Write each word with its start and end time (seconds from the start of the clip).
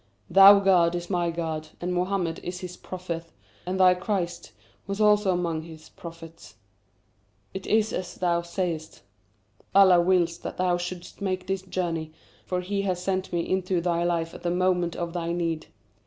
"Thy 0.31 0.59
God 0.59 0.95
is 0.95 1.11
my 1.11 1.29
God, 1.29 1.67
and 1.79 1.93
Mohammed 1.93 2.39
is 2.39 2.61
his 2.61 2.75
Prophet, 2.75 3.25
as 3.67 3.77
thy 3.77 3.93
Christ 3.93 4.51
was 4.87 4.99
also 4.99 5.31
among 5.31 5.61
his 5.61 5.89
Prophets. 5.89 6.55
It 7.53 7.67
is 7.67 7.93
as 7.93 8.15
thou 8.15 8.41
sayest; 8.41 9.03
Allah 9.75 10.01
wills 10.01 10.39
that 10.39 10.57
thou 10.57 10.77
shouldst 10.77 11.21
make 11.21 11.45
this 11.45 11.61
journey, 11.61 12.13
for 12.47 12.61
He 12.61 12.81
has 12.81 12.99
sent 13.03 13.31
me 13.31 13.47
into 13.47 13.79
thy 13.79 14.03
life 14.03 14.33
at 14.33 14.41
the 14.41 14.49
moment 14.49 14.95
of 14.95 15.13
thy 15.13 15.33
need. 15.33 15.67